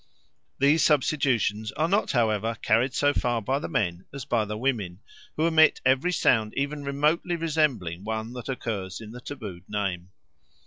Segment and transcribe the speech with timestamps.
[0.57, 4.99] These substitutions are not, however, carried so far by the men as by the women,
[5.37, 10.09] who omit every sound even remotely resembling one that occurs in a tabooed name.